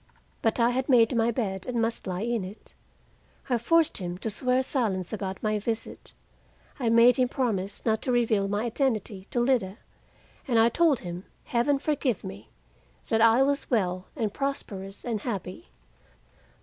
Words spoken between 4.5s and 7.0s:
silence about my visit; I